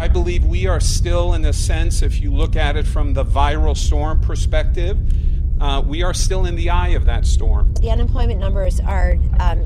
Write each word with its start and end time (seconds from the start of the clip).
I 0.00 0.06
believe 0.06 0.44
we 0.44 0.68
are 0.68 0.78
still, 0.78 1.34
in 1.34 1.44
a 1.44 1.52
sense, 1.52 2.02
if 2.02 2.20
you 2.20 2.32
look 2.32 2.54
at 2.54 2.76
it 2.76 2.86
from 2.86 3.14
the 3.14 3.24
viral 3.24 3.76
storm 3.76 4.20
perspective, 4.20 4.96
uh, 5.60 5.82
we 5.84 6.04
are 6.04 6.14
still 6.14 6.46
in 6.46 6.54
the 6.54 6.70
eye 6.70 6.90
of 6.90 7.04
that 7.06 7.26
storm. 7.26 7.74
The 7.74 7.90
unemployment 7.90 8.38
numbers 8.38 8.78
are 8.78 9.16
um, 9.40 9.64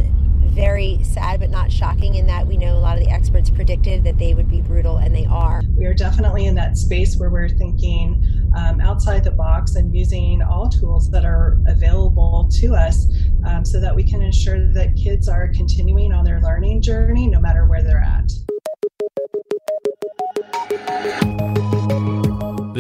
very 0.54 1.02
sad 1.02 1.40
but 1.40 1.50
not 1.50 1.70
shocking 1.70 2.14
in 2.14 2.26
that 2.26 2.46
we 2.46 2.56
know 2.56 2.76
a 2.76 2.80
lot 2.80 2.96
of 2.96 3.04
the 3.04 3.10
experts 3.10 3.50
predicted 3.50 4.04
that 4.04 4.16
they 4.16 4.32
would 4.32 4.48
be 4.48 4.62
brutal 4.62 4.96
and 4.96 5.14
they 5.14 5.26
are. 5.26 5.60
We 5.76 5.84
are 5.84 5.92
definitely 5.92 6.46
in 6.46 6.54
that 6.54 6.78
space 6.78 7.16
where 7.18 7.28
we're 7.28 7.50
thinking 7.50 8.50
um, 8.56 8.80
outside 8.80 9.24
the 9.24 9.30
box 9.32 9.74
and 9.74 9.94
using 9.94 10.40
all 10.40 10.66
tools 10.66 11.10
that 11.10 11.26
are 11.26 11.58
available 11.66 12.48
to 12.60 12.74
us 12.74 13.06
um, 13.46 13.66
so 13.66 13.80
that 13.80 13.94
we 13.94 14.02
can 14.02 14.22
ensure 14.22 14.66
that 14.72 14.96
kids 14.96 15.28
are 15.28 15.48
continuing 15.48 16.10
on 16.14 16.24
their 16.24 16.40
learning 16.40 16.80
journey 16.80 17.26
no 17.28 17.38
matter 17.38 17.66
where 17.66 17.82
they're 17.82 18.00
at. 18.00 18.30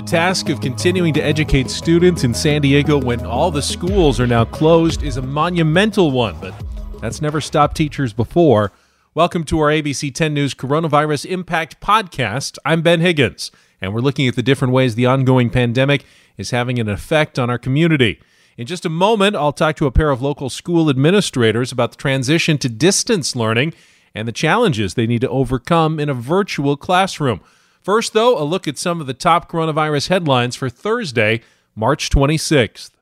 The 0.02 0.18
task 0.18 0.48
of 0.48 0.60
continuing 0.60 1.14
to 1.14 1.20
educate 1.22 1.70
students 1.70 2.24
in 2.24 2.34
San 2.34 2.60
Diego 2.60 2.98
when 2.98 3.24
all 3.24 3.52
the 3.52 3.62
schools 3.62 4.18
are 4.18 4.26
now 4.26 4.44
closed 4.44 5.04
is 5.04 5.16
a 5.16 5.22
monumental 5.22 6.10
one, 6.10 6.36
but 6.40 6.52
that's 7.00 7.22
never 7.22 7.40
stopped 7.40 7.76
teachers 7.76 8.12
before. 8.12 8.72
Welcome 9.14 9.44
to 9.44 9.60
our 9.60 9.68
ABC 9.68 10.12
10 10.12 10.34
News 10.34 10.54
Coronavirus 10.54 11.26
Impact 11.26 11.80
Podcast. 11.80 12.58
I'm 12.64 12.82
Ben 12.82 13.00
Higgins, 13.00 13.52
and 13.80 13.94
we're 13.94 14.00
looking 14.00 14.26
at 14.26 14.34
the 14.34 14.42
different 14.42 14.74
ways 14.74 14.96
the 14.96 15.06
ongoing 15.06 15.48
pandemic 15.50 16.04
is 16.36 16.50
having 16.50 16.80
an 16.80 16.88
effect 16.88 17.38
on 17.38 17.48
our 17.48 17.58
community. 17.58 18.20
In 18.56 18.66
just 18.66 18.84
a 18.84 18.90
moment, 18.90 19.36
I'll 19.36 19.52
talk 19.52 19.76
to 19.76 19.86
a 19.86 19.92
pair 19.92 20.10
of 20.10 20.20
local 20.20 20.50
school 20.50 20.90
administrators 20.90 21.70
about 21.70 21.92
the 21.92 21.96
transition 21.96 22.58
to 22.58 22.68
distance 22.68 23.36
learning 23.36 23.72
and 24.16 24.26
the 24.26 24.32
challenges 24.32 24.94
they 24.94 25.06
need 25.06 25.20
to 25.20 25.28
overcome 25.28 26.00
in 26.00 26.08
a 26.08 26.14
virtual 26.14 26.76
classroom. 26.76 27.40
First, 27.82 28.12
though, 28.12 28.40
a 28.40 28.44
look 28.44 28.68
at 28.68 28.78
some 28.78 29.00
of 29.00 29.08
the 29.08 29.14
top 29.14 29.50
coronavirus 29.50 30.08
headlines 30.08 30.54
for 30.54 30.70
Thursday, 30.70 31.40
March 31.74 32.10
26th. 32.10 32.92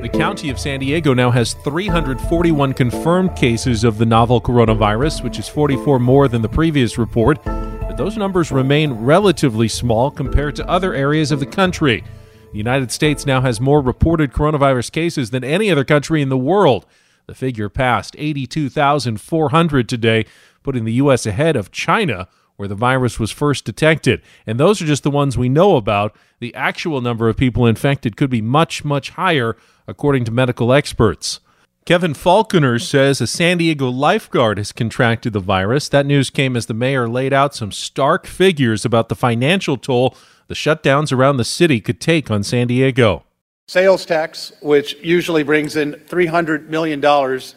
The 0.00 0.10
County 0.10 0.48
of 0.48 0.58
San 0.58 0.80
Diego 0.80 1.12
now 1.12 1.30
has 1.32 1.52
341 1.52 2.72
confirmed 2.72 3.36
cases 3.36 3.84
of 3.84 3.98
the 3.98 4.06
novel 4.06 4.40
coronavirus, 4.40 5.22
which 5.22 5.38
is 5.38 5.48
44 5.48 5.98
more 5.98 6.28
than 6.28 6.40
the 6.40 6.48
previous 6.48 6.96
report. 6.96 7.44
But 7.44 7.98
those 7.98 8.16
numbers 8.16 8.50
remain 8.50 8.92
relatively 8.92 9.68
small 9.68 10.10
compared 10.10 10.56
to 10.56 10.66
other 10.66 10.94
areas 10.94 11.30
of 11.30 11.40
the 11.40 11.46
country. 11.46 12.04
The 12.52 12.58
United 12.58 12.90
States 12.90 13.26
now 13.26 13.42
has 13.42 13.60
more 13.60 13.82
reported 13.82 14.32
coronavirus 14.32 14.92
cases 14.92 15.28
than 15.28 15.44
any 15.44 15.70
other 15.70 15.84
country 15.84 16.22
in 16.22 16.30
the 16.30 16.38
world. 16.38 16.86
The 17.26 17.34
figure 17.34 17.68
passed 17.68 18.16
82,400 18.18 19.88
today, 19.88 20.26
putting 20.62 20.84
the 20.84 20.94
U.S. 20.94 21.26
ahead 21.26 21.56
of 21.56 21.70
China, 21.70 22.28
where 22.56 22.68
the 22.68 22.74
virus 22.74 23.18
was 23.18 23.30
first 23.30 23.64
detected. 23.64 24.22
And 24.46 24.60
those 24.60 24.82
are 24.82 24.86
just 24.86 25.02
the 25.02 25.10
ones 25.10 25.38
we 25.38 25.48
know 25.48 25.76
about. 25.76 26.14
The 26.40 26.54
actual 26.54 27.00
number 27.00 27.28
of 27.28 27.36
people 27.36 27.66
infected 27.66 28.16
could 28.16 28.30
be 28.30 28.42
much, 28.42 28.84
much 28.84 29.10
higher, 29.10 29.56
according 29.86 30.24
to 30.26 30.30
medical 30.30 30.72
experts. 30.72 31.40
Kevin 31.86 32.12
Faulconer 32.12 32.80
says 32.80 33.20
a 33.20 33.26
San 33.26 33.58
Diego 33.58 33.88
lifeguard 33.88 34.58
has 34.58 34.70
contracted 34.70 35.32
the 35.32 35.40
virus. 35.40 35.88
That 35.88 36.06
news 36.06 36.30
came 36.30 36.56
as 36.56 36.66
the 36.66 36.74
mayor 36.74 37.08
laid 37.08 37.32
out 37.32 37.54
some 37.54 37.72
stark 37.72 38.26
figures 38.26 38.84
about 38.84 39.08
the 39.08 39.16
financial 39.16 39.76
toll 39.76 40.14
the 40.50 40.54
shutdowns 40.54 41.12
around 41.12 41.36
the 41.36 41.44
city 41.44 41.80
could 41.80 42.00
take 42.00 42.28
on 42.28 42.42
San 42.42 42.66
Diego. 42.66 43.22
Sales 43.68 44.04
tax, 44.04 44.52
which 44.60 44.96
usually 45.00 45.44
brings 45.44 45.76
in 45.76 45.92
$300 45.92 46.66
million 46.66 47.00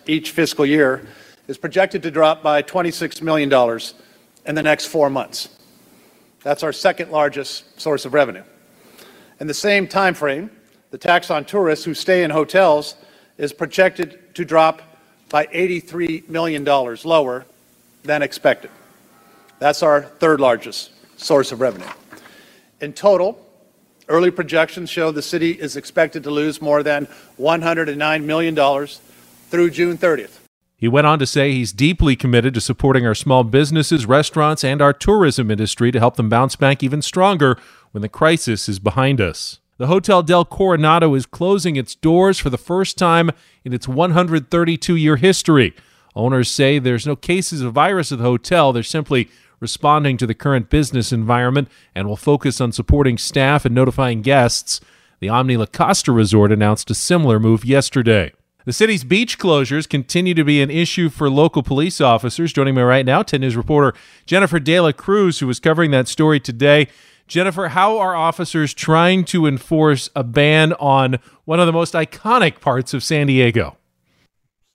each 0.05 0.29
fiscal 0.29 0.63
year, 0.63 1.03
is 1.47 1.57
projected 1.57 2.03
to 2.03 2.11
drop 2.11 2.41
by 2.41 2.61
$26 2.61 3.21
million 3.21 3.51
in 4.45 4.55
the 4.55 4.63
next 4.63 4.85
four 4.85 5.09
months. 5.09 5.49
That's 6.43 6.63
our 6.63 6.73
second 6.73 7.11
largest 7.11 7.79
source 7.79 8.05
of 8.05 8.13
revenue. 8.13 8.43
In 9.39 9.47
the 9.47 9.53
same 9.53 9.87
time 9.87 10.13
frame, 10.13 10.51
the 10.91 10.97
tax 10.97 11.31
on 11.31 11.45
tourists 11.45 11.85
who 11.85 11.93
stay 11.93 12.23
in 12.23 12.29
hotels 12.29 12.95
is 13.37 13.51
projected 13.51 14.35
to 14.35 14.45
drop 14.45 14.81
by 15.29 15.47
$83 15.47 16.29
million 16.29 16.63
lower 16.63 17.45
than 18.03 18.21
expected. 18.21 18.71
That's 19.59 19.81
our 19.81 20.03
third 20.03 20.39
largest 20.39 20.91
source 21.19 21.51
of 21.51 21.61
revenue. 21.61 21.87
In 22.81 22.93
total, 22.93 23.43
early 24.07 24.29
projections 24.29 24.89
show 24.89 25.11
the 25.11 25.21
city 25.21 25.51
is 25.51 25.77
expected 25.77 26.23
to 26.23 26.31
lose 26.31 26.61
more 26.61 26.83
than 26.83 27.07
$109 27.39 28.23
million 28.23 28.87
through 29.49 29.69
June 29.71 29.97
30th. 29.97 30.42
He 30.83 30.89
went 30.89 31.07
on 31.07 31.17
to 31.19 31.25
say 31.25 31.53
he's 31.53 31.71
deeply 31.71 32.17
committed 32.17 32.53
to 32.55 32.59
supporting 32.59 33.07
our 33.07 33.15
small 33.15 33.45
businesses, 33.45 34.05
restaurants, 34.05 34.65
and 34.65 34.81
our 34.81 34.91
tourism 34.91 35.49
industry 35.49 35.93
to 35.93 35.99
help 35.99 36.17
them 36.17 36.27
bounce 36.27 36.57
back 36.57 36.83
even 36.83 37.01
stronger 37.01 37.57
when 37.93 38.01
the 38.01 38.09
crisis 38.09 38.67
is 38.67 38.79
behind 38.79 39.21
us. 39.21 39.59
The 39.77 39.87
Hotel 39.87 40.21
del 40.21 40.43
Coronado 40.43 41.13
is 41.13 41.25
closing 41.25 41.77
its 41.77 41.95
doors 41.95 42.37
for 42.37 42.49
the 42.49 42.57
first 42.57 42.97
time 42.97 43.31
in 43.63 43.71
its 43.71 43.87
132 43.87 44.97
year 44.97 45.15
history. 45.15 45.73
Owners 46.17 46.51
say 46.51 46.79
there's 46.79 47.07
no 47.07 47.15
cases 47.15 47.61
of 47.61 47.71
virus 47.71 48.11
at 48.11 48.17
the 48.17 48.25
hotel, 48.25 48.73
they're 48.73 48.83
simply 48.83 49.29
responding 49.61 50.17
to 50.17 50.27
the 50.27 50.35
current 50.35 50.69
business 50.69 51.13
environment 51.13 51.69
and 51.95 52.09
will 52.09 52.17
focus 52.17 52.59
on 52.59 52.73
supporting 52.73 53.17
staff 53.17 53.63
and 53.63 53.73
notifying 53.73 54.21
guests. 54.21 54.81
The 55.21 55.29
Omni 55.29 55.55
La 55.55 55.65
Costa 55.65 56.11
Resort 56.11 56.51
announced 56.51 56.91
a 56.91 56.93
similar 56.93 57.39
move 57.39 57.63
yesterday. 57.63 58.33
The 58.65 58.71
city's 58.71 59.03
beach 59.03 59.39
closures 59.39 59.89
continue 59.89 60.33
to 60.35 60.43
be 60.45 60.61
an 60.61 60.69
issue 60.69 61.09
for 61.09 61.29
local 61.29 61.63
police 61.63 61.99
officers. 61.99 62.53
Joining 62.53 62.75
me 62.75 62.81
right 62.81 63.05
now, 63.05 63.21
10 63.21 63.41
News 63.41 63.57
reporter 63.57 63.97
Jennifer 64.25 64.57
De 64.57 64.79
La 64.79 64.93
Cruz, 64.93 65.39
who 65.39 65.47
was 65.47 65.59
covering 65.59 65.91
that 65.91 66.07
story 66.07 66.39
today. 66.39 66.87
Jennifer, 67.27 67.69
how 67.69 67.97
are 67.99 68.15
officers 68.15 68.73
trying 68.73 69.25
to 69.25 69.47
enforce 69.47 70.09
a 70.15 70.23
ban 70.23 70.71
on 70.73 71.19
one 71.43 71.59
of 71.59 71.65
the 71.65 71.73
most 71.73 71.93
iconic 71.93 72.61
parts 72.61 72.93
of 72.93 73.03
San 73.03 73.27
Diego? 73.27 73.75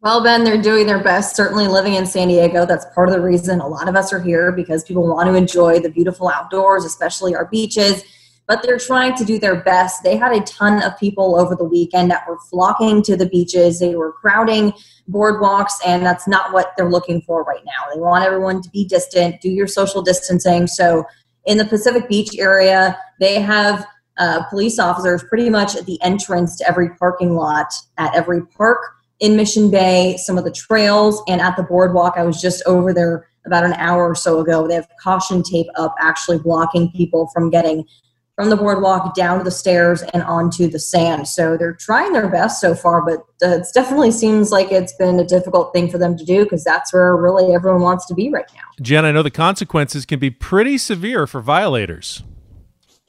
Well, 0.01 0.23
Ben, 0.23 0.45
they're 0.45 0.61
doing 0.61 0.87
their 0.87 1.03
best. 1.03 1.35
Certainly 1.35 1.69
living 1.69 1.95
in 1.95 2.05
San 2.05 2.29
Diego, 2.29 2.67
that's 2.67 2.85
part 2.95 3.09
of 3.09 3.15
the 3.15 3.23
reason 3.23 3.61
a 3.61 3.67
lot 3.67 3.89
of 3.89 3.97
us 3.97 4.13
are 4.13 4.21
here 4.21 4.53
because 4.53 4.85
people 4.85 5.07
want 5.09 5.29
to 5.29 5.35
enjoy 5.35 5.81
the 5.81 5.91
beautiful 5.91 6.29
outdoors, 6.29 6.85
especially 6.85 7.35
our 7.35 7.47
beaches 7.47 8.05
but 8.49 8.63
they're 8.63 8.79
trying 8.79 9.15
to 9.15 9.25
do 9.25 9.39
their 9.39 9.63
best. 9.63 10.03
They 10.03 10.17
had 10.17 10.33
a 10.33 10.41
ton 10.41 10.83
of 10.83 10.99
people 10.99 11.39
over 11.39 11.55
the 11.55 11.65
weekend 11.65 12.11
that 12.11 12.27
were 12.27 12.39
flocking 12.51 13.03
to 13.03 13.15
the 13.15 13.29
beaches. 13.29 13.79
They 13.79 13.95
were 13.95 14.13
crowding 14.13 14.73
boardwalks, 15.09 15.75
and 15.87 16.05
that's 16.05 16.27
not 16.27 16.53
what 16.53 16.73
they're 16.77 16.91
looking 16.91 17.21
for 17.23 17.45
right 17.45 17.63
now. 17.65 17.95
They 17.95 18.01
want 18.01 18.25
everyone 18.25 18.63
to 18.63 18.71
be 18.71 18.87
distant, 18.87 19.43
do 19.43 19.51
your 19.51 19.67
social 19.67 20.03
distancing. 20.03 20.67
So, 20.67 21.05
in 21.45 21.59
the 21.59 21.65
Pacific 21.65 22.09
Beach 22.09 22.37
area, 22.39 22.99
they 23.21 23.41
have 23.41 23.87
uh, 24.19 24.43
police 24.45 24.79
officers 24.79 25.23
pretty 25.23 25.49
much 25.49 25.77
at 25.77 25.87
the 25.87 26.01
entrance 26.03 26.57
to 26.57 26.69
every 26.69 26.91
parking 26.97 27.35
lot 27.35 27.73
at 27.99 28.15
every 28.15 28.45
park 28.47 28.79
in 29.21 29.37
Mission 29.37 29.71
Bay, 29.71 30.17
some 30.19 30.39
of 30.39 30.45
the 30.45 30.51
trails, 30.51 31.23
and 31.29 31.41
at 31.41 31.57
the 31.57 31.63
boardwalk. 31.63 32.15
I 32.17 32.25
was 32.25 32.41
just 32.41 32.63
over 32.67 32.93
there 32.93 33.29
about 33.47 33.65
an 33.65 33.75
hour 33.75 34.09
or 34.09 34.15
so 34.15 34.41
ago. 34.41 34.67
They 34.67 34.75
have 34.75 34.89
caution 35.01 35.43
tape 35.43 35.69
up, 35.77 35.95
actually 36.01 36.39
blocking 36.39 36.91
people 36.93 37.29
from 37.33 37.51
getting 37.51 37.85
from 38.39 38.51
the 38.51 38.57
boardwalk 38.57 39.17
down 39.17 39.39
to 39.39 39.43
the 39.43 39.51
stairs 39.51 40.01
and 40.15 40.23
onto 40.23 40.69
the 40.69 40.79
sand. 40.79 41.27
So 41.27 41.57
they're 41.57 41.73
trying 41.73 42.13
their 42.13 42.29
best 42.29 42.61
so 42.61 42.73
far, 42.73 43.05
but 43.05 43.27
it 43.43 43.67
definitely 43.75 44.13
seems 44.13 44.53
like 44.53 44.71
it's 44.71 44.93
been 44.93 45.19
a 45.19 45.25
difficult 45.25 45.73
thing 45.73 45.91
for 45.91 45.99
them 45.99 46.17
to 46.17 46.25
do 46.25 46.45
because 46.45 46.63
that's 46.63 46.93
where 46.93 47.17
really 47.17 47.53
everyone 47.53 47.83
wants 47.83 48.07
to 48.07 48.15
be 48.15 48.31
right 48.31 48.47
now. 48.55 48.61
Jen, 48.81 49.05
I 49.05 49.11
know 49.11 49.25
the 49.25 49.33
consequences 49.33 50.07
can 50.07 50.21
be 50.21 50.31
pretty 50.31 50.79
severe 50.79 51.27
for 51.27 51.41
violators. 51.41 52.23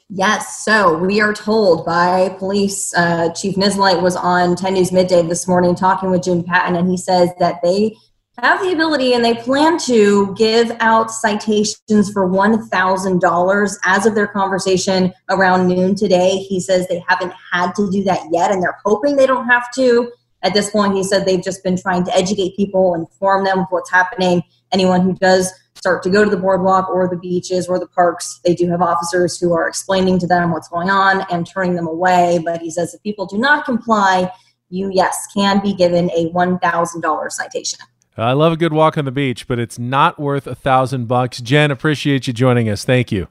Yes, 0.09 0.65
so 0.65 0.97
we 0.97 1.21
are 1.21 1.35
told 1.35 1.85
by 1.85 2.35
police. 2.39 2.91
Uh, 2.95 3.31
Chief 3.33 3.53
Nisleit 3.53 4.01
was 4.01 4.15
on 4.15 4.55
10 4.55 4.73
News 4.73 4.91
Midday 4.91 5.21
this 5.21 5.47
morning 5.47 5.75
talking 5.75 6.09
with 6.09 6.23
Jim 6.23 6.43
Patton, 6.43 6.75
and 6.75 6.89
he 6.89 6.97
says 6.97 7.29
that 7.37 7.61
they 7.61 7.95
have 8.41 8.61
the 8.61 8.71
ability 8.71 9.13
and 9.13 9.23
they 9.23 9.35
plan 9.35 9.77
to 9.77 10.33
give 10.35 10.71
out 10.79 11.11
citations 11.11 12.11
for 12.11 12.29
$1,000 12.29 13.77
as 13.85 14.05
of 14.05 14.15
their 14.15 14.27
conversation 14.27 15.13
around 15.29 15.67
noon 15.67 15.95
today. 15.95 16.37
He 16.37 16.59
says 16.59 16.87
they 16.87 17.03
haven't 17.07 17.33
had 17.51 17.73
to 17.75 17.89
do 17.91 18.03
that 18.03 18.21
yet 18.31 18.51
and 18.51 18.61
they're 18.61 18.77
hoping 18.85 19.15
they 19.15 19.27
don't 19.27 19.47
have 19.47 19.71
to. 19.75 20.11
At 20.41 20.53
this 20.53 20.69
point, 20.69 20.95
he 20.95 21.03
said 21.03 21.25
they've 21.25 21.43
just 21.43 21.63
been 21.63 21.77
trying 21.77 22.05
to 22.05 22.15
educate 22.15 22.55
people, 22.55 22.95
inform 22.95 23.43
them 23.43 23.59
of 23.59 23.65
what's 23.69 23.91
happening. 23.91 24.41
Anyone 24.71 25.01
who 25.01 25.13
does 25.15 25.51
start 25.75 26.03
to 26.03 26.09
go 26.09 26.23
to 26.23 26.29
the 26.29 26.37
boardwalk 26.37 26.89
or 26.89 27.07
the 27.09 27.17
beaches 27.17 27.67
or 27.67 27.79
the 27.79 27.87
parks, 27.87 28.39
they 28.45 28.53
do 28.53 28.69
have 28.69 28.81
officers 28.81 29.39
who 29.39 29.53
are 29.53 29.67
explaining 29.67 30.19
to 30.19 30.27
them 30.27 30.51
what's 30.51 30.69
going 30.69 30.89
on 30.89 31.25
and 31.29 31.47
turning 31.47 31.75
them 31.75 31.87
away. 31.87 32.41
But 32.43 32.61
he 32.61 32.71
says 32.71 32.93
if 32.93 33.03
people 33.03 33.25
do 33.25 33.37
not 33.37 33.65
comply, 33.65 34.31
you, 34.69 34.91
yes, 34.93 35.27
can 35.33 35.61
be 35.61 35.73
given 35.73 36.09
a 36.11 36.29
$1,000 36.31 37.31
citation. 37.31 37.79
I 38.19 38.33
love 38.33 38.53
a 38.53 38.57
good 38.57 38.73
walk 38.73 38.97
on 38.97 39.05
the 39.05 39.11
beach, 39.11 39.47
but 39.47 39.59
it's 39.59 39.79
not 39.79 40.19
worth 40.19 40.47
a 40.47 40.55
thousand 40.55 41.07
bucks. 41.07 41.39
Jen, 41.41 41.71
appreciate 41.71 42.27
you 42.27 42.33
joining 42.33 42.69
us. 42.69 42.83
Thank 42.83 43.11
you. 43.11 43.27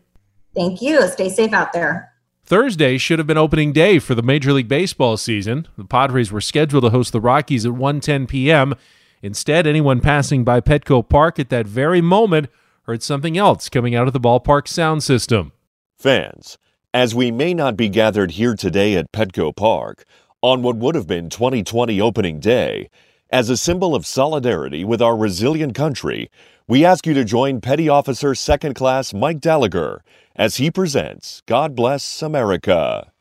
Thank 0.55 0.82
you. 0.82 1.06
Stay 1.08 1.29
safe 1.29 1.52
out 1.52 1.73
there. 1.73 2.12
Thursday 2.44 2.96
should 2.96 3.19
have 3.19 3.26
been 3.26 3.37
opening 3.37 3.73
day 3.73 3.99
for 3.99 4.14
the 4.14 4.23
Major 4.23 4.52
League 4.55 4.69
Baseball 4.69 5.19
season. 5.19 5.69
The 5.76 5.85
Padres 5.85 6.32
were 6.32 6.40
scheduled 6.40 6.85
to 6.85 6.90
host 6.90 7.12
the 7.12 7.20
Rockies 7.20 7.67
at 7.67 7.73
1:10 7.73 8.26
p.m. 8.26 8.75
Instead, 9.20 9.67
anyone 9.67 10.00
passing 10.00 10.44
by 10.44 10.61
Petco 10.61 11.06
Park 11.06 11.38
at 11.38 11.50
that 11.50 11.67
very 11.67 12.00
moment 12.00 12.49
heard 12.85 13.02
something 13.02 13.37
else 13.37 13.69
coming 13.69 13.94
out 13.94 14.06
of 14.06 14.14
the 14.14 14.20
ballpark 14.20 14.67
sound 14.67 15.02
system. 15.02 15.52
Fans, 15.99 16.56
as 16.94 17.14
we 17.14 17.31
may 17.31 17.52
not 17.52 17.76
be 17.76 17.90
gathered 17.90 18.31
here 18.32 18.55
today 18.55 18.94
at 18.94 19.12
Petco 19.12 19.55
Park 19.55 20.05
on 20.40 20.62
what 20.62 20.76
would 20.76 20.94
have 20.94 21.06
been 21.06 21.29
2020 21.29 22.00
opening 22.00 22.40
day, 22.40 22.88
as 23.30 23.50
a 23.50 23.56
symbol 23.56 23.94
of 23.94 24.06
solidarity 24.06 24.84
with 24.84 25.02
our 25.02 25.16
resilient 25.16 25.75
country, 25.75 26.30
we 26.66 26.84
ask 26.84 27.06
you 27.06 27.14
to 27.14 27.25
join 27.25 27.60
Petty 27.60 27.88
Officer 27.88 28.34
Second 28.34 28.75
Class 28.75 29.12
Mike 29.12 29.40
Gallagher 29.40 30.02
as 30.34 30.56
he 30.56 30.70
presents 30.70 31.42
God 31.46 31.75
Bless 31.75 32.22
America. 32.22 33.12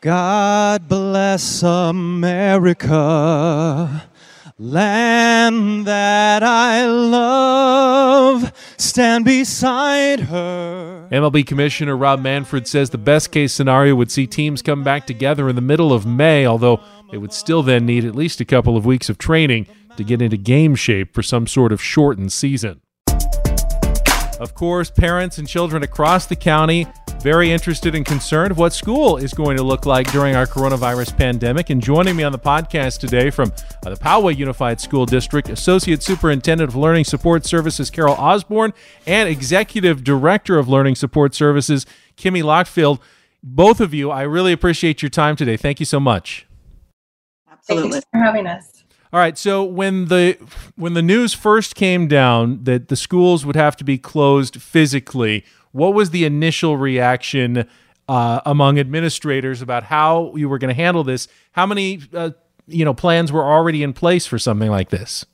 God 0.00 0.88
bless 0.88 1.62
America, 1.62 2.82
land 4.58 5.86
that 5.86 6.42
I 6.42 6.86
love. 6.86 8.52
Stand 8.76 9.24
beside 9.24 10.18
her. 10.20 11.08
MLB 11.12 11.46
Commissioner 11.46 11.96
Rob 11.96 12.20
Manfred 12.20 12.66
says 12.66 12.90
the 12.90 12.98
best 12.98 13.30
case 13.30 13.52
scenario 13.52 13.94
would 13.94 14.10
see 14.10 14.26
teams 14.26 14.60
come 14.60 14.82
back 14.82 15.06
together 15.06 15.48
in 15.48 15.54
the 15.54 15.62
middle 15.62 15.92
of 15.92 16.04
May, 16.04 16.46
although 16.46 16.80
they 17.12 17.18
would 17.18 17.32
still 17.32 17.62
then 17.62 17.86
need 17.86 18.04
at 18.04 18.16
least 18.16 18.40
a 18.40 18.44
couple 18.44 18.76
of 18.76 18.84
weeks 18.84 19.08
of 19.08 19.18
training 19.18 19.68
to 19.98 20.02
get 20.02 20.20
into 20.20 20.38
game 20.38 20.74
shape 20.74 21.14
for 21.14 21.22
some 21.22 21.46
sort 21.46 21.70
of 21.70 21.80
shortened 21.80 22.32
season. 22.32 22.80
Of 24.40 24.54
course, 24.54 24.90
parents 24.90 25.38
and 25.38 25.46
children 25.46 25.84
across 25.84 26.26
the 26.26 26.34
county 26.34 26.86
very 27.22 27.52
interested 27.52 27.94
and 27.94 28.04
concerned 28.04 28.56
what 28.56 28.72
school 28.72 29.16
is 29.16 29.32
going 29.32 29.56
to 29.56 29.62
look 29.62 29.86
like 29.86 30.10
during 30.10 30.34
our 30.34 30.46
coronavirus 30.46 31.16
pandemic. 31.16 31.70
And 31.70 31.80
joining 31.80 32.16
me 32.16 32.24
on 32.24 32.32
the 32.32 32.38
podcast 32.38 32.98
today 32.98 33.30
from 33.30 33.52
uh, 33.86 33.90
the 33.90 33.96
Poway 33.96 34.36
Unified 34.36 34.80
School 34.80 35.06
District, 35.06 35.48
Associate 35.48 36.02
Superintendent 36.02 36.70
of 36.70 36.74
Learning 36.74 37.04
Support 37.04 37.46
Services 37.46 37.90
Carol 37.90 38.14
Osborne 38.14 38.72
and 39.06 39.28
Executive 39.28 40.02
Director 40.02 40.58
of 40.58 40.66
Learning 40.66 40.96
Support 40.96 41.34
Services 41.34 41.86
Kimmy 42.16 42.42
Lockfield. 42.42 42.98
Both 43.42 43.80
of 43.80 43.94
you, 43.94 44.10
I 44.10 44.22
really 44.22 44.52
appreciate 44.52 45.02
your 45.02 45.10
time 45.10 45.36
today. 45.36 45.56
Thank 45.56 45.78
you 45.78 45.86
so 45.86 46.00
much. 46.00 46.46
Absolutely. 47.68 47.92
Thanks 47.92 48.06
for 48.10 48.18
having 48.18 48.46
us. 48.46 48.84
All 49.12 49.20
right. 49.20 49.36
So 49.36 49.62
when 49.62 50.06
the 50.06 50.38
when 50.76 50.94
the 50.94 51.02
news 51.02 51.34
first 51.34 51.74
came 51.74 52.08
down 52.08 52.64
that 52.64 52.88
the 52.88 52.96
schools 52.96 53.44
would 53.44 53.56
have 53.56 53.76
to 53.76 53.84
be 53.84 53.98
closed 53.98 54.60
physically, 54.60 55.44
what 55.72 55.92
was 55.92 56.10
the 56.10 56.24
initial 56.24 56.78
reaction 56.78 57.68
uh, 58.08 58.40
among 58.46 58.78
administrators 58.78 59.60
about 59.60 59.84
how 59.84 60.34
you 60.34 60.48
were 60.48 60.58
going 60.58 60.74
to 60.74 60.74
handle 60.74 61.04
this? 61.04 61.28
How 61.52 61.66
many 61.66 62.00
uh, 62.14 62.30
you 62.66 62.86
know 62.86 62.94
plans 62.94 63.30
were 63.30 63.44
already 63.44 63.82
in 63.82 63.92
place 63.92 64.24
for 64.24 64.38
something 64.38 64.70
like 64.70 64.88
this? 64.88 65.26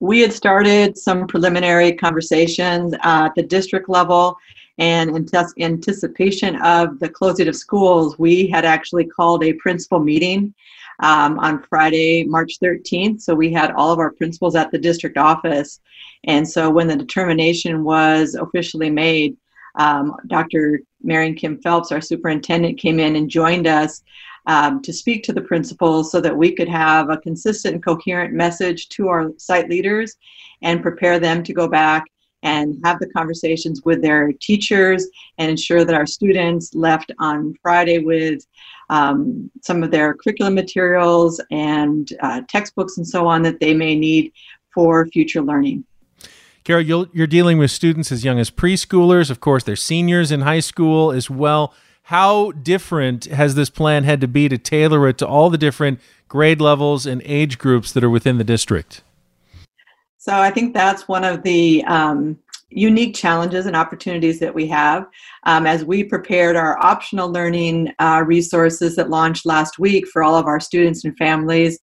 We 0.00 0.20
had 0.20 0.32
started 0.32 0.98
some 0.98 1.26
preliminary 1.26 1.92
conversations 1.92 2.94
at 3.02 3.34
the 3.36 3.42
district 3.42 3.88
level, 3.88 4.36
and 4.78 5.16
in 5.16 5.26
anticipation 5.60 6.56
of 6.56 6.98
the 6.98 7.08
closing 7.08 7.46
of 7.46 7.54
schools, 7.54 8.18
we 8.18 8.48
had 8.48 8.64
actually 8.64 9.04
called 9.04 9.44
a 9.44 9.52
principal 9.54 10.00
meeting 10.00 10.54
um, 11.00 11.38
on 11.38 11.62
Friday, 11.62 12.24
March 12.24 12.58
13th. 12.62 13.22
So 13.22 13.34
we 13.34 13.52
had 13.52 13.72
all 13.72 13.92
of 13.92 13.98
our 13.98 14.12
principals 14.12 14.56
at 14.56 14.70
the 14.70 14.78
district 14.78 15.16
office. 15.16 15.80
And 16.24 16.48
so 16.48 16.70
when 16.70 16.88
the 16.88 16.96
determination 16.96 17.84
was 17.84 18.34
officially 18.34 18.90
made, 18.90 19.36
um, 19.76 20.16
Dr. 20.26 20.80
Marian 21.02 21.34
Kim 21.34 21.60
Phelps, 21.60 21.92
our 21.92 22.00
superintendent, 22.00 22.78
came 22.78 22.98
in 22.98 23.16
and 23.16 23.30
joined 23.30 23.66
us 23.66 24.02
um, 24.46 24.82
to 24.82 24.92
speak 24.92 25.22
to 25.24 25.32
the 25.32 25.42
principals 25.42 26.10
so 26.10 26.20
that 26.20 26.36
we 26.36 26.52
could 26.52 26.68
have 26.68 27.10
a 27.10 27.18
consistent 27.18 27.74
and 27.74 27.84
coherent 27.84 28.32
message 28.32 28.88
to 28.88 29.08
our 29.08 29.30
site 29.36 29.68
leaders 29.68 30.16
and 30.62 30.82
prepare 30.82 31.20
them 31.20 31.42
to 31.44 31.52
go 31.52 31.68
back 31.68 32.04
and 32.42 32.80
have 32.84 32.98
the 32.98 33.10
conversations 33.10 33.82
with 33.84 34.00
their 34.00 34.32
teachers 34.32 35.06
and 35.38 35.50
ensure 35.50 35.84
that 35.84 35.94
our 35.94 36.06
students 36.06 36.74
left 36.74 37.12
on 37.18 37.54
Friday 37.62 37.98
with 37.98 38.46
um, 38.90 39.50
some 39.62 39.82
of 39.82 39.90
their 39.90 40.14
curriculum 40.14 40.54
materials 40.54 41.40
and 41.50 42.12
uh, 42.22 42.42
textbooks 42.48 42.96
and 42.96 43.06
so 43.06 43.26
on 43.26 43.42
that 43.42 43.60
they 43.60 43.74
may 43.74 43.94
need 43.94 44.32
for 44.72 45.06
future 45.06 45.42
learning. 45.42 45.84
Carol, 46.64 47.06
you're 47.12 47.26
dealing 47.26 47.58
with 47.58 47.70
students 47.70 48.12
as 48.12 48.24
young 48.24 48.38
as 48.38 48.50
preschoolers. 48.50 49.30
Of 49.30 49.40
course, 49.40 49.64
they're 49.64 49.76
seniors 49.76 50.30
in 50.30 50.42
high 50.42 50.60
school 50.60 51.10
as 51.12 51.30
well. 51.30 51.72
How 52.02 52.52
different 52.52 53.24
has 53.24 53.54
this 53.54 53.70
plan 53.70 54.04
had 54.04 54.20
to 54.20 54.28
be 54.28 54.48
to 54.48 54.58
tailor 54.58 55.08
it 55.08 55.18
to 55.18 55.26
all 55.26 55.50
the 55.50 55.58
different 55.58 56.00
grade 56.26 56.60
levels 56.60 57.06
and 57.06 57.22
age 57.24 57.58
groups 57.58 57.92
that 57.92 58.04
are 58.04 58.10
within 58.10 58.38
the 58.38 58.44
district? 58.44 59.02
So 60.18 60.34
I 60.34 60.50
think 60.50 60.74
that's 60.74 61.08
one 61.08 61.24
of 61.24 61.42
the 61.42 61.84
um, 61.84 62.38
unique 62.70 63.14
challenges 63.14 63.66
and 63.66 63.74
opportunities 63.74 64.38
that 64.40 64.54
we 64.54 64.66
have. 64.66 65.06
Um, 65.44 65.66
as 65.66 65.84
we 65.84 66.04
prepared 66.04 66.56
our 66.56 66.78
optional 66.84 67.30
learning 67.30 67.92
uh, 67.98 68.22
resources 68.26 68.96
that 68.96 69.10
launched 69.10 69.46
last 69.46 69.78
week 69.78 70.06
for 70.08 70.22
all 70.22 70.36
of 70.36 70.46
our 70.46 70.60
students 70.60 71.04
and 71.04 71.16
families, 71.16 71.78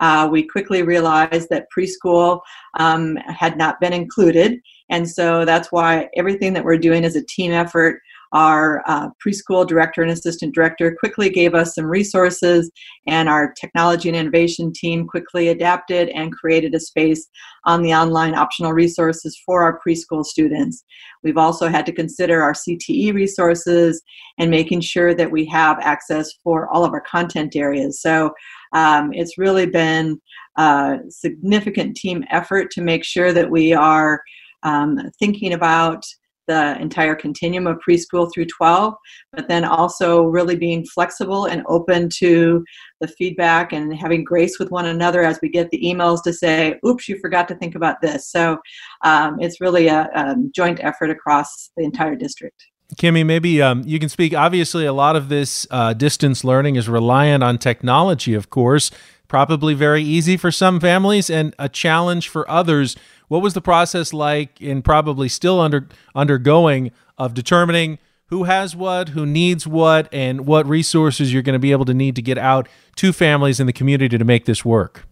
uh, 0.00 0.28
we 0.30 0.42
quickly 0.42 0.82
realized 0.82 1.50
that 1.50 1.66
preschool 1.76 2.40
um, 2.78 3.16
had 3.16 3.58
not 3.58 3.80
been 3.80 3.92
included. 3.92 4.58
And 4.88 5.08
so 5.08 5.44
that's 5.44 5.70
why 5.70 6.08
everything 6.16 6.54
that 6.54 6.64
we're 6.64 6.78
doing 6.78 7.04
is 7.04 7.16
a 7.16 7.24
team 7.24 7.52
effort 7.52 8.00
our 8.32 8.82
uh, 8.86 9.08
preschool 9.24 9.66
director 9.66 10.02
and 10.02 10.10
assistant 10.10 10.54
director 10.54 10.96
quickly 10.98 11.30
gave 11.30 11.54
us 11.54 11.74
some 11.74 11.86
resources, 11.86 12.70
and 13.06 13.28
our 13.28 13.52
technology 13.52 14.08
and 14.08 14.16
innovation 14.16 14.72
team 14.72 15.06
quickly 15.06 15.48
adapted 15.48 16.08
and 16.10 16.32
created 16.32 16.74
a 16.74 16.80
space 16.80 17.28
on 17.64 17.82
the 17.82 17.92
online 17.92 18.34
optional 18.34 18.72
resources 18.72 19.40
for 19.44 19.62
our 19.62 19.80
preschool 19.86 20.24
students. 20.24 20.84
We've 21.22 21.36
also 21.36 21.68
had 21.68 21.86
to 21.86 21.92
consider 21.92 22.42
our 22.42 22.52
CTE 22.52 23.12
resources 23.14 24.02
and 24.38 24.50
making 24.50 24.80
sure 24.80 25.14
that 25.14 25.30
we 25.30 25.44
have 25.46 25.78
access 25.80 26.32
for 26.42 26.68
all 26.68 26.84
of 26.84 26.92
our 26.92 27.02
content 27.02 27.56
areas. 27.56 28.00
So 28.00 28.32
um, 28.72 29.12
it's 29.12 29.38
really 29.38 29.66
been 29.66 30.20
a 30.56 30.98
significant 31.08 31.96
team 31.96 32.24
effort 32.30 32.70
to 32.72 32.82
make 32.82 33.04
sure 33.04 33.32
that 33.32 33.50
we 33.50 33.72
are 33.72 34.22
um, 34.62 34.98
thinking 35.18 35.52
about 35.52 36.04
the 36.50 36.76
entire 36.80 37.14
continuum 37.14 37.68
of 37.68 37.78
preschool 37.78 38.28
through 38.34 38.46
12, 38.46 38.94
but 39.32 39.46
then 39.46 39.64
also 39.64 40.24
really 40.24 40.56
being 40.56 40.84
flexible 40.84 41.44
and 41.44 41.62
open 41.68 42.08
to 42.08 42.64
the 43.00 43.06
feedback 43.06 43.72
and 43.72 43.94
having 43.94 44.24
grace 44.24 44.58
with 44.58 44.72
one 44.72 44.86
another 44.86 45.22
as 45.22 45.38
we 45.40 45.48
get 45.48 45.70
the 45.70 45.80
emails 45.80 46.24
to 46.24 46.32
say, 46.32 46.74
oops, 46.84 47.08
you 47.08 47.16
forgot 47.20 47.46
to 47.46 47.54
think 47.54 47.76
about 47.76 48.00
this. 48.00 48.28
So 48.28 48.58
um, 49.04 49.38
it's 49.38 49.60
really 49.60 49.86
a, 49.86 50.10
a, 50.12 50.34
joint 50.52 50.80
effort 50.82 51.10
across 51.10 51.70
the 51.76 51.84
entire 51.84 52.16
district. 52.16 52.66
Kimmy, 52.96 53.24
maybe 53.24 53.62
um, 53.62 53.84
you 53.86 54.00
can 54.00 54.08
speak. 54.08 54.34
Obviously, 54.34 54.84
a 54.86 54.92
lot 54.92 55.14
of 55.14 55.28
this 55.28 55.68
uh, 55.70 55.92
distance 55.92 56.42
learning 56.42 56.74
is 56.74 56.88
reliant 56.88 57.44
on 57.44 57.58
technology, 57.58 58.34
of 58.34 58.50
course. 58.50 58.90
Probably 59.30 59.74
very 59.74 60.02
easy 60.02 60.36
for 60.36 60.50
some 60.50 60.80
families 60.80 61.30
and 61.30 61.54
a 61.56 61.68
challenge 61.68 62.28
for 62.28 62.50
others. 62.50 62.96
What 63.28 63.42
was 63.42 63.54
the 63.54 63.60
process 63.60 64.12
like, 64.12 64.60
and 64.60 64.84
probably 64.84 65.28
still 65.28 65.60
under 65.60 65.88
undergoing, 66.16 66.90
of 67.16 67.32
determining 67.32 68.00
who 68.26 68.42
has 68.42 68.74
what, 68.74 69.10
who 69.10 69.24
needs 69.24 69.68
what, 69.68 70.12
and 70.12 70.48
what 70.48 70.66
resources 70.66 71.32
you're 71.32 71.44
going 71.44 71.52
to 71.52 71.60
be 71.60 71.70
able 71.70 71.84
to 71.84 71.94
need 71.94 72.16
to 72.16 72.22
get 72.22 72.38
out 72.38 72.68
to 72.96 73.12
families 73.12 73.60
in 73.60 73.68
the 73.68 73.72
community 73.72 74.18
to 74.18 74.24
make 74.24 74.46
this 74.46 74.64
work? 74.64 75.06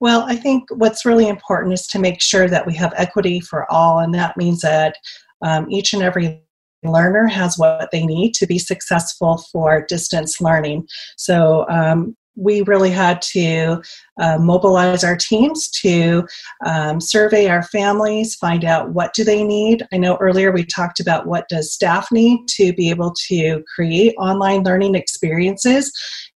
Well, 0.00 0.22
I 0.22 0.34
think 0.34 0.64
what's 0.70 1.04
really 1.04 1.28
important 1.28 1.74
is 1.74 1.86
to 1.88 1.98
make 1.98 2.22
sure 2.22 2.48
that 2.48 2.66
we 2.66 2.74
have 2.76 2.94
equity 2.96 3.38
for 3.38 3.70
all, 3.70 3.98
and 3.98 4.14
that 4.14 4.34
means 4.38 4.62
that 4.62 4.96
um, 5.42 5.70
each 5.70 5.92
and 5.92 6.02
every 6.02 6.42
learner 6.82 7.26
has 7.26 7.58
what 7.58 7.90
they 7.90 8.06
need 8.06 8.32
to 8.32 8.46
be 8.46 8.58
successful 8.58 9.44
for 9.52 9.84
distance 9.86 10.40
learning. 10.40 10.88
So, 11.18 11.68
um, 11.68 12.16
we 12.40 12.62
really 12.62 12.90
had 12.90 13.20
to 13.22 13.82
uh, 14.20 14.38
mobilize 14.38 15.04
our 15.04 15.16
teams 15.16 15.70
to 15.70 16.26
um, 16.66 17.00
survey 17.00 17.48
our 17.48 17.62
families 17.64 18.34
find 18.34 18.64
out 18.64 18.90
what 18.90 19.14
do 19.14 19.24
they 19.24 19.44
need. 19.44 19.86
I 19.92 19.98
know 19.98 20.16
earlier 20.16 20.50
we 20.50 20.64
talked 20.64 21.00
about 21.00 21.26
what 21.26 21.48
does 21.48 21.72
staff 21.72 22.08
need 22.10 22.46
to 22.56 22.72
be 22.72 22.90
able 22.90 23.14
to 23.28 23.62
create 23.74 24.14
online 24.18 24.62
learning 24.62 24.94
experiences. 24.94 25.92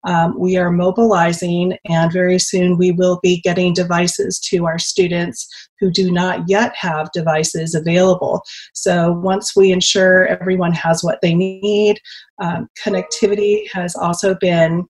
Um, 0.06 0.38
we 0.38 0.58
are 0.58 0.70
mobilizing 0.70 1.78
and 1.86 2.12
very 2.12 2.38
soon 2.38 2.78
we 2.78 2.92
will 2.92 3.20
be 3.24 3.40
getting 3.40 3.74
devices 3.74 4.40
to 4.50 4.66
our 4.66 4.78
students 4.78 5.48
who 5.80 5.90
do 5.90 6.12
not 6.12 6.50
yet 6.50 6.74
have 6.76 7.12
devices 7.14 7.74
available. 7.74 8.42
So 8.74 9.14
once 9.14 9.56
we 9.56 9.72
ensure 9.72 10.28
everyone 10.28 10.74
has 10.74 11.04
what 11.04 11.20
they 11.22 11.34
need 11.34 12.00
um, 12.42 12.68
connectivity 12.84 13.70
has 13.72 13.96
also 13.96 14.36
been 14.36 14.86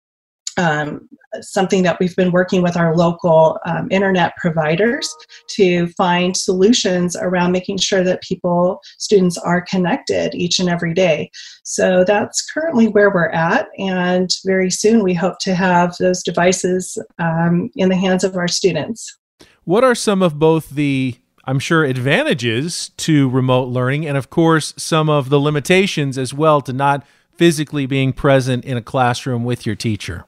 um, 0.57 1.07
something 1.41 1.83
that 1.83 1.97
we've 1.99 2.15
been 2.15 2.31
working 2.31 2.61
with 2.61 2.75
our 2.75 2.95
local 2.95 3.57
um, 3.65 3.87
internet 3.91 4.35
providers 4.37 5.13
to 5.47 5.87
find 5.89 6.35
solutions 6.35 7.15
around 7.15 7.51
making 7.51 7.77
sure 7.77 8.03
that 8.03 8.21
people, 8.21 8.81
students 8.97 9.37
are 9.37 9.61
connected 9.61 10.35
each 10.35 10.59
and 10.59 10.69
every 10.69 10.93
day. 10.93 11.31
So 11.63 12.03
that's 12.03 12.45
currently 12.51 12.87
where 12.87 13.09
we're 13.09 13.29
at, 13.29 13.67
and 13.77 14.29
very 14.45 14.69
soon 14.69 15.03
we 15.03 15.13
hope 15.13 15.39
to 15.41 15.55
have 15.55 15.95
those 15.99 16.21
devices 16.23 16.97
um, 17.19 17.69
in 17.75 17.89
the 17.89 17.95
hands 17.95 18.23
of 18.23 18.35
our 18.35 18.47
students. 18.47 19.17
What 19.63 19.83
are 19.83 19.95
some 19.95 20.21
of 20.21 20.39
both 20.39 20.71
the 20.71 21.15
I'm 21.45 21.59
sure, 21.59 21.83
advantages 21.83 22.91
to 22.97 23.27
remote 23.27 23.67
learning, 23.67 24.05
and 24.05 24.15
of 24.15 24.29
course, 24.29 24.75
some 24.77 25.09
of 25.09 25.29
the 25.29 25.39
limitations 25.39 26.17
as 26.17 26.33
well 26.33 26.61
to 26.61 26.71
not 26.71 27.03
physically 27.33 27.87
being 27.87 28.13
present 28.13 28.63
in 28.63 28.77
a 28.77 28.81
classroom 28.81 29.43
with 29.43 29.65
your 29.65 29.75
teacher? 29.75 30.25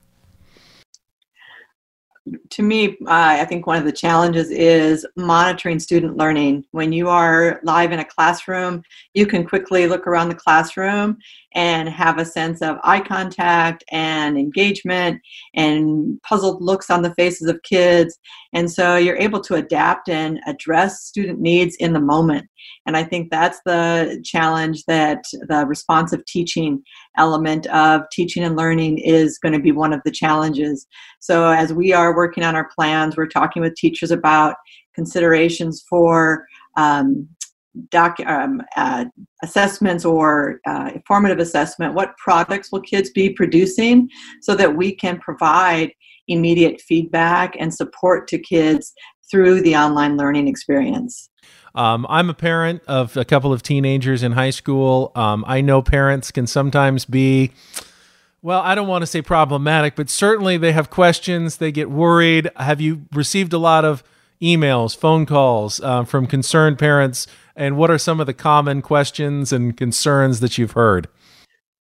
To 2.51 2.63
me, 2.63 2.97
uh, 3.01 3.41
I 3.41 3.45
think 3.45 3.67
one 3.67 3.77
of 3.77 3.83
the 3.83 3.91
challenges 3.91 4.49
is 4.49 5.05
monitoring 5.15 5.79
student 5.79 6.17
learning. 6.17 6.65
When 6.71 6.93
you 6.93 7.09
are 7.09 7.59
live 7.63 7.91
in 7.91 7.99
a 7.99 8.05
classroom, 8.05 8.83
you 9.13 9.25
can 9.25 9.45
quickly 9.45 9.87
look 9.87 10.07
around 10.07 10.29
the 10.29 10.35
classroom 10.35 11.17
and 11.55 11.87
have 11.89 12.17
a 12.17 12.25
sense 12.25 12.61
of 12.61 12.77
eye 12.83 12.99
contact 12.99 13.83
and 13.91 14.37
engagement 14.37 15.21
and 15.55 16.21
puzzled 16.23 16.61
looks 16.61 16.89
on 16.89 17.01
the 17.01 17.13
faces 17.15 17.47
of 17.47 17.61
kids. 17.63 18.17
And 18.53 18.71
so 18.71 18.95
you're 18.95 19.17
able 19.17 19.41
to 19.41 19.55
adapt 19.55 20.09
and 20.09 20.39
address 20.47 21.03
student 21.03 21.39
needs 21.39 21.75
in 21.77 21.93
the 21.93 21.99
moment. 21.99 22.47
And 22.85 22.97
I 22.97 23.03
think 23.03 23.29
that's 23.29 23.59
the 23.65 24.21
challenge 24.23 24.83
that 24.85 25.23
the 25.47 25.65
responsive 25.65 26.25
teaching 26.25 26.83
element 27.17 27.67
of 27.67 28.01
teaching 28.11 28.43
and 28.43 28.55
learning 28.55 28.97
is 28.99 29.37
going 29.37 29.53
to 29.53 29.59
be 29.59 29.71
one 29.71 29.93
of 29.93 30.01
the 30.05 30.11
challenges. 30.11 30.87
So 31.19 31.49
as 31.51 31.73
we 31.73 31.93
are 31.93 32.15
working 32.15 32.43
on 32.43 32.55
our 32.55 32.69
plans, 32.75 33.15
we're 33.15 33.27
talking 33.27 33.61
with 33.61 33.75
teachers 33.75 34.11
about 34.11 34.55
considerations 34.95 35.83
for 35.89 36.45
um, 36.75 37.27
doc, 37.89 38.19
um, 38.25 38.61
uh, 38.75 39.05
assessments 39.41 40.05
or 40.05 40.59
uh, 40.67 40.91
formative 41.07 41.39
assessment, 41.39 41.93
what 41.93 42.15
products 42.17 42.71
will 42.71 42.81
kids 42.81 43.09
be 43.09 43.29
producing 43.29 44.09
so 44.41 44.55
that 44.55 44.75
we 44.75 44.93
can 44.93 45.19
provide 45.19 45.93
immediate 46.27 46.79
feedback 46.81 47.55
and 47.59 47.73
support 47.73 48.27
to 48.27 48.37
kids 48.37 48.93
through 49.29 49.61
the 49.61 49.75
online 49.75 50.17
learning 50.17 50.47
experience. 50.47 51.29
Um, 51.75 52.05
I'm 52.07 52.29
a 52.29 52.33
parent 52.33 52.83
of 52.87 53.17
a 53.17 53.25
couple 53.25 53.51
of 53.51 53.63
teenagers 53.63 54.21
in 54.21 54.33
high 54.33 54.51
school. 54.51 55.11
Um, 55.15 55.43
I 55.47 55.61
know 55.61 55.81
parents 55.81 56.31
can 56.31 56.45
sometimes 56.45 57.05
be, 57.05 57.51
well, 58.43 58.61
I 58.61 58.75
don't 58.75 58.87
want 58.87 59.01
to 59.01 59.07
say 59.07 59.21
problematic, 59.23 59.95
but 59.95 60.09
certainly 60.09 60.57
they 60.57 60.71
have 60.71 60.91
questions. 60.91 61.57
They 61.57 61.71
get 61.71 61.89
worried. 61.89 62.51
Have 62.57 62.79
you 62.79 63.05
received 63.11 63.53
a 63.53 63.57
lot 63.57 63.85
of 63.85 64.03
emails, 64.43 64.95
phone 64.95 65.25
calls 65.25 65.79
uh, 65.79 66.03
from 66.03 66.27
concerned 66.27 66.77
parents? 66.77 67.25
And 67.55 67.77
what 67.77 67.89
are 67.89 67.97
some 67.97 68.19
of 68.19 68.27
the 68.27 68.33
common 68.33 68.81
questions 68.81 69.53
and 69.53 69.77
concerns 69.77 70.39
that 70.41 70.57
you've 70.57 70.71
heard? 70.71 71.07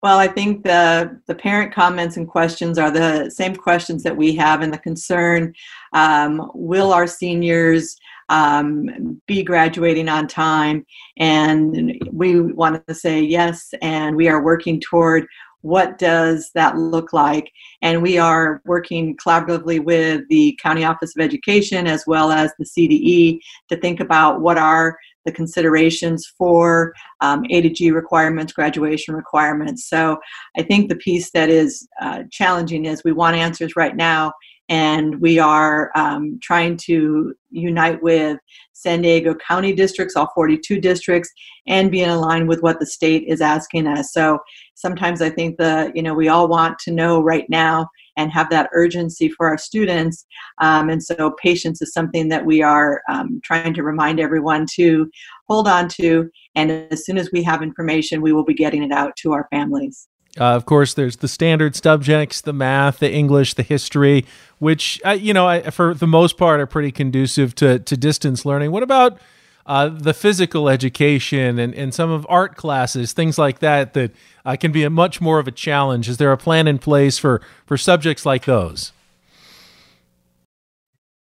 Well, 0.04 0.20
I 0.20 0.28
think 0.28 0.64
the 0.64 1.20
the 1.26 1.34
parent 1.34 1.74
comments 1.74 2.16
and 2.16 2.28
questions 2.28 2.78
are 2.78 2.92
the 2.92 3.32
same 3.32 3.56
questions 3.56 4.04
that 4.04 4.16
we 4.16 4.36
have, 4.36 4.62
and 4.62 4.72
the 4.72 4.78
concern: 4.78 5.56
um, 5.94 6.52
Will 6.54 6.94
our 6.94 7.08
seniors 7.08 7.98
um, 8.30 9.20
be 9.26 9.42
graduating 9.42 10.08
on 10.08 10.28
time? 10.28 10.86
And 11.18 12.00
we 12.12 12.40
want 12.40 12.86
to 12.88 12.94
say 12.94 13.20
yes, 13.20 13.74
and 13.82 14.16
we 14.16 14.28
are 14.28 14.44
working 14.44 14.80
toward 14.80 15.28
what 15.66 15.98
does 15.98 16.52
that 16.54 16.78
look 16.78 17.12
like? 17.12 17.52
And 17.82 18.04
we 18.04 18.20
are 18.20 18.62
working 18.66 19.18
collaboratively 19.18 19.84
with 19.84 20.22
the 20.30 20.58
county 20.62 20.86
office 20.86 21.16
of 21.18 21.24
education 21.24 21.88
as 21.88 22.04
well 22.06 22.32
as 22.32 22.52
the 22.60 22.66
cde 22.66 23.40
to 23.70 23.76
think 23.78 24.00
about 24.00 24.42
what 24.42 24.60
are 24.60 24.96
the 25.26 25.32
considerations 25.32 26.32
for 26.38 26.94
um, 27.22 27.46
a 27.50 27.62
to 27.62 27.70
g 27.72 27.90
requirements 27.90 28.54
graduation 28.54 29.16
requirements. 29.16 29.90
So 29.90 30.20
i 30.56 30.62
think 30.62 30.88
the 30.88 30.98
piece 30.98 31.32
that 31.32 31.50
is 31.50 31.88
uh, 32.00 32.24
challenging 32.32 32.86
is 32.86 33.04
we 33.04 33.12
want 33.12 33.36
answers 33.36 33.76
right 33.76 33.96
now 33.96 34.34
and 34.70 35.22
we 35.22 35.38
are 35.38 35.92
um, 35.96 36.40
trying 36.42 36.76
to 36.78 37.36
unite 37.52 38.02
with 38.02 38.40
San 38.74 39.02
Diego 39.02 39.36
County 39.36 39.74
districts, 39.74 40.16
all 40.16 40.32
42 40.34 40.80
districts, 40.80 41.30
and 41.68 41.92
be 41.92 42.02
in 42.02 42.18
line 42.20 42.48
with 42.48 42.62
what 42.62 42.80
the 42.80 42.86
state 42.86 43.24
is 43.28 43.42
asking 43.42 43.88
us. 43.88 44.12
So 44.12 44.40
sometimes 44.74 45.22
I 45.22 45.30
think 45.30 45.58
the 45.58 45.92
you 45.94 46.02
know 46.02 46.14
we 46.14 46.30
all 46.30 46.48
want 46.48 46.80
to 46.80 46.92
know 46.92 47.22
right 47.22 47.50
now 47.50 47.88
and 48.18 48.32
have 48.32 48.50
that 48.50 48.70
urgency 48.74 49.30
for 49.30 49.48
our 49.48 49.58
students, 49.58 50.26
um, 50.60 50.90
and 50.90 51.04
so 51.04 51.32
patience 51.42 51.82
is 51.82 51.94
something 51.94 52.30
that 52.30 52.46
we 52.46 52.62
are 52.62 53.02
um, 53.10 53.40
trying 53.44 53.74
to 53.74 53.84
remind 53.84 54.20
everyone 54.20 54.66
to 54.76 55.10
hold 55.48 55.68
on 55.68 55.88
to. 55.90 56.30
And 56.56 56.72
as 56.92 57.06
soon 57.06 57.18
as 57.18 57.30
we 57.32 57.44
have 57.44 57.62
information, 57.62 58.22
we 58.22 58.34
will 58.34 58.46
be 58.46 58.54
getting 58.54 58.84
it 58.84 58.92
out 58.92 59.16
to 59.18 59.34
our 59.34 59.48
families. 59.52 60.08
Uh, 60.38 60.56
of 60.56 60.66
course, 60.66 60.94
there's 60.94 61.18
the 61.18 61.28
standard 61.28 61.76
subjects, 61.76 62.42
the 62.42 62.54
math, 62.54 63.00
the 63.00 63.12
English, 63.12 63.54
the 63.54 63.64
history, 63.64 64.26
which 64.60 65.02
uh, 65.06 65.12
you 65.12 65.34
know, 65.34 65.48
I, 65.48 65.70
for 65.70 65.94
the 65.94 66.08
most 66.08 66.38
part, 66.38 66.60
are 66.60 66.66
pretty 66.66 66.92
conducive 66.92 67.56
to 67.56 67.80
to 67.80 67.98
distance 67.98 68.46
learning. 68.46 68.72
What 68.72 68.84
about 68.84 69.18
uh, 69.66 69.90
the 69.90 70.14
physical 70.14 70.70
education 70.70 71.58
and, 71.58 71.74
and 71.74 71.94
some 71.94 72.12
of 72.12 72.26
art 72.30 72.56
classes, 72.56 73.14
things 73.14 73.38
like 73.38 73.60
that, 73.60 73.94
that 73.94 74.12
uh, 74.46 74.56
can 74.56 74.72
be 74.72 74.84
a 74.84 74.90
much 74.90 75.22
more 75.22 75.40
of 75.40 75.48
a 75.48 75.52
challenge? 75.52 76.08
Is 76.10 76.18
there 76.18 76.32
a 76.32 76.38
plan 76.38 76.68
in 76.68 76.80
place 76.80 77.18
for 77.18 77.42
for 77.66 77.78
subjects 77.78 78.26
like 78.26 78.46
those? 78.46 78.92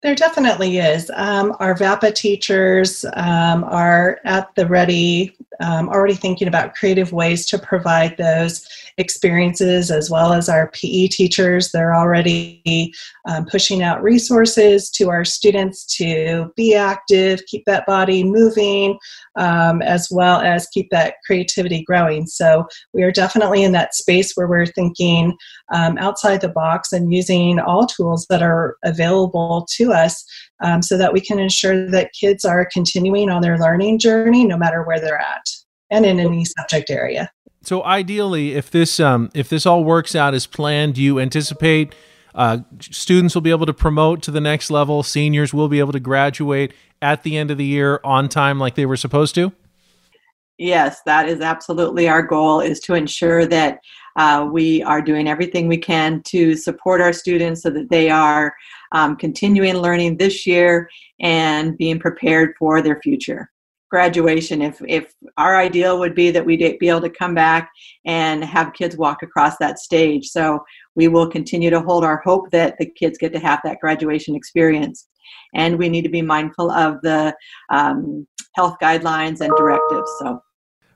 There 0.02 0.14
definitely 0.14 0.76
is. 0.76 1.10
Um, 1.14 1.56
our 1.60 1.74
VAPA 1.74 2.14
teachers 2.14 3.06
um, 3.14 3.64
are 3.64 4.20
at 4.26 4.54
the 4.54 4.66
ready, 4.66 5.34
um, 5.60 5.88
already 5.88 6.12
thinking 6.12 6.46
about 6.46 6.74
creative 6.74 7.14
ways 7.14 7.46
to 7.46 7.58
provide 7.58 8.18
those 8.18 8.68
experiences, 8.98 9.90
as 9.90 10.10
well 10.10 10.32
as 10.32 10.48
our 10.48 10.70
PE 10.70 11.08
teachers. 11.08 11.70
They're 11.72 11.94
already 11.94 12.92
um, 13.28 13.46
pushing 13.46 13.82
out 13.82 14.02
resources 14.02 14.90
to 14.90 15.10
our 15.10 15.24
students 15.24 15.84
to 15.96 16.52
be 16.56 16.74
active, 16.74 17.40
keep 17.46 17.64
that 17.66 17.86
body 17.86 18.24
moving, 18.24 18.98
um, 19.36 19.82
as 19.82 20.08
well 20.10 20.40
as 20.40 20.68
keep 20.68 20.90
that 20.90 21.16
creativity 21.26 21.82
growing. 21.82 22.26
So 22.26 22.66
we 22.92 23.02
are 23.02 23.12
definitely 23.12 23.64
in 23.64 23.72
that 23.72 23.94
space 23.94 24.32
where 24.34 24.46
we're 24.46 24.66
thinking 24.66 25.36
um, 25.72 25.98
outside 25.98 26.40
the 26.40 26.48
box 26.48 26.92
and 26.92 27.12
using 27.12 27.58
all 27.58 27.86
tools 27.86 28.26
that 28.30 28.42
are 28.42 28.76
available 28.84 29.66
to 29.76 29.92
us 29.92 30.24
um, 30.62 30.82
so 30.82 30.96
that 30.96 31.12
we 31.12 31.20
can 31.20 31.38
ensure 31.38 31.90
that 31.90 32.12
kids 32.18 32.44
are 32.44 32.68
continuing 32.72 33.30
on 33.30 33.42
their 33.42 33.58
learning 33.58 33.98
journey 33.98 34.44
no 34.44 34.56
matter 34.56 34.82
where 34.82 35.00
they're 35.00 35.18
at 35.18 35.44
and 35.90 36.06
in 36.06 36.20
any 36.20 36.44
subject 36.44 36.90
area. 36.90 37.30
So 37.64 37.82
ideally, 37.82 38.54
if 38.54 38.70
this 38.70 39.00
um, 39.00 39.30
if 39.34 39.48
this 39.48 39.64
all 39.64 39.84
works 39.84 40.14
out 40.14 40.34
as 40.34 40.46
planned, 40.46 40.94
do 40.94 41.02
you 41.02 41.18
anticipate 41.18 41.94
uh, 42.34 42.58
students 42.80 43.34
will 43.34 43.42
be 43.42 43.50
able 43.50 43.66
to 43.66 43.72
promote 43.72 44.22
to 44.22 44.30
the 44.30 44.40
next 44.40 44.70
level? 44.70 45.02
Seniors 45.02 45.54
will 45.54 45.68
be 45.68 45.78
able 45.78 45.92
to 45.92 46.00
graduate 46.00 46.74
at 47.00 47.22
the 47.22 47.36
end 47.36 47.50
of 47.50 47.58
the 47.58 47.64
year 47.64 48.00
on 48.04 48.28
time, 48.28 48.58
like 48.58 48.74
they 48.74 48.86
were 48.86 48.96
supposed 48.96 49.34
to. 49.36 49.52
Yes, 50.58 51.00
that 51.06 51.28
is 51.28 51.40
absolutely 51.40 52.08
our 52.08 52.22
goal. 52.22 52.60
Is 52.60 52.80
to 52.80 52.94
ensure 52.94 53.46
that 53.46 53.78
uh, 54.16 54.46
we 54.50 54.82
are 54.82 55.00
doing 55.00 55.26
everything 55.26 55.66
we 55.66 55.78
can 55.78 56.22
to 56.24 56.56
support 56.56 57.00
our 57.00 57.12
students 57.12 57.62
so 57.62 57.70
that 57.70 57.88
they 57.88 58.10
are 58.10 58.54
um, 58.92 59.16
continuing 59.16 59.76
learning 59.76 60.18
this 60.18 60.46
year 60.46 60.88
and 61.18 61.76
being 61.78 61.98
prepared 61.98 62.54
for 62.58 62.82
their 62.82 63.00
future 63.00 63.50
graduation 63.90 64.62
if 64.62 64.80
if 64.88 65.12
our 65.36 65.56
ideal 65.56 65.98
would 65.98 66.14
be 66.14 66.30
that 66.30 66.44
we'd 66.44 66.78
be 66.78 66.88
able 66.88 67.00
to 67.00 67.10
come 67.10 67.34
back 67.34 67.70
and 68.04 68.44
have 68.44 68.72
kids 68.72 68.96
walk 68.96 69.22
across 69.22 69.56
that 69.58 69.78
stage. 69.78 70.28
So 70.28 70.64
we 70.94 71.08
will 71.08 71.28
continue 71.30 71.70
to 71.70 71.80
hold 71.80 72.04
our 72.04 72.20
hope 72.24 72.50
that 72.50 72.76
the 72.78 72.86
kids 72.86 73.18
get 73.18 73.32
to 73.32 73.38
have 73.38 73.60
that 73.64 73.80
graduation 73.80 74.34
experience. 74.34 75.08
And 75.54 75.78
we 75.78 75.88
need 75.88 76.02
to 76.02 76.08
be 76.08 76.22
mindful 76.22 76.70
of 76.70 77.00
the 77.02 77.34
um, 77.70 78.26
health 78.54 78.76
guidelines 78.82 79.40
and 79.40 79.54
directives 79.56 80.10
so 80.18 80.40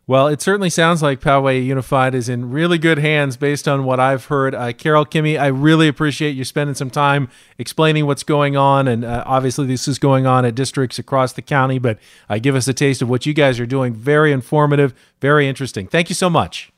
well, 0.08 0.26
it 0.26 0.40
certainly 0.40 0.70
sounds 0.70 1.02
like 1.02 1.20
Poway 1.20 1.62
Unified 1.62 2.14
is 2.14 2.30
in 2.30 2.50
really 2.50 2.78
good 2.78 2.96
hands 2.96 3.36
based 3.36 3.68
on 3.68 3.84
what 3.84 4.00
I've 4.00 4.24
heard. 4.24 4.54
Uh, 4.54 4.72
Carol 4.72 5.04
Kimmy, 5.04 5.38
I 5.38 5.48
really 5.48 5.86
appreciate 5.86 6.30
you 6.30 6.44
spending 6.44 6.74
some 6.74 6.88
time 6.88 7.28
explaining 7.58 8.06
what's 8.06 8.22
going 8.22 8.56
on. 8.56 8.88
And 8.88 9.04
uh, 9.04 9.22
obviously, 9.26 9.66
this 9.66 9.86
is 9.86 9.98
going 9.98 10.26
on 10.26 10.46
at 10.46 10.54
districts 10.54 10.98
across 10.98 11.34
the 11.34 11.42
county, 11.42 11.78
but 11.78 11.98
uh, 12.30 12.38
give 12.38 12.56
us 12.56 12.66
a 12.66 12.72
taste 12.72 13.02
of 13.02 13.10
what 13.10 13.26
you 13.26 13.34
guys 13.34 13.60
are 13.60 13.66
doing. 13.66 13.92
Very 13.92 14.32
informative, 14.32 14.94
very 15.20 15.46
interesting. 15.46 15.86
Thank 15.86 16.08
you 16.08 16.14
so 16.14 16.30
much. 16.30 16.72